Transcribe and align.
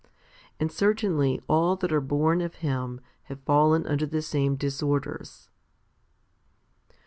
And 0.59 0.71
certainly 0.71 1.39
all 1.47 1.75
that 1.75 1.91
are 1.91 2.01
born 2.01 2.41
of 2.41 2.55
him 2.65 3.01
have 3.25 3.39
fallen 3.43 3.85
under 3.85 4.07
the 4.07 4.23
same 4.23 4.55
disorders. 4.55 5.51